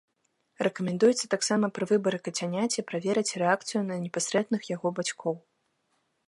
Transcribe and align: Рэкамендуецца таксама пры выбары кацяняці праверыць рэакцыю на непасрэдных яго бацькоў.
Рэкамендуецца 0.67 1.25
таксама 1.33 1.65
пры 1.75 1.83
выбары 1.91 2.17
кацяняці 2.29 2.85
праверыць 2.93 3.35
рэакцыю 3.43 3.81
на 3.91 3.95
непасрэдных 4.07 4.61
яго 4.75 4.87
бацькоў. 5.03 5.33